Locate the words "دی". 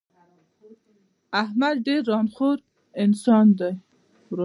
3.59-3.71